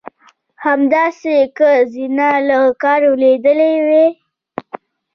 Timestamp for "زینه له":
1.91-2.57